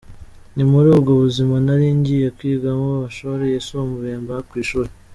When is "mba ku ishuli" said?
4.23-4.89